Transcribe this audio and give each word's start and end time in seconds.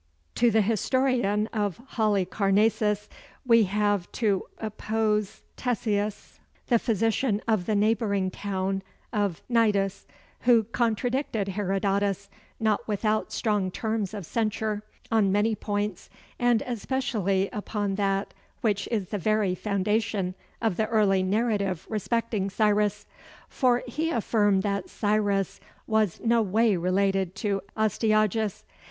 To 0.33 0.49
the 0.49 0.61
historian 0.61 1.45
of 1.53 1.79
Halicarnassus 1.89 3.07
we 3.45 3.65
have 3.65 4.11
to 4.13 4.45
oppose 4.57 5.43
Ctesias 5.57 6.39
the 6.69 6.79
physician 6.79 7.39
of 7.47 7.67
the 7.67 7.75
neighboring 7.75 8.31
town 8.31 8.81
of 9.13 9.43
Cnidus 9.47 10.07
who 10.39 10.63
contradicted 10.63 11.49
Herodotus, 11.49 12.31
not 12.59 12.87
without 12.87 13.31
strong 13.31 13.69
terms 13.69 14.15
of 14.15 14.25
censure, 14.25 14.81
on 15.11 15.31
many 15.31 15.53
points, 15.53 16.09
and 16.39 16.63
especially 16.63 17.47
upon 17.53 17.93
that 17.93 18.33
which 18.61 18.87
is 18.89 19.09
the 19.09 19.19
very 19.19 19.53
foundation 19.53 20.33
of 20.63 20.77
the 20.77 20.87
early 20.87 21.21
narrative 21.21 21.85
respecting 21.91 22.49
Cyrus; 22.49 23.05
for 23.47 23.83
he 23.85 24.09
affirmed 24.09 24.63
that 24.63 24.89
Cyrus 24.89 25.59
was 25.85 26.19
no 26.21 26.41
way 26.41 26.75
related 26.75 27.35
to 27.35 27.61
Astyages. 27.77 28.63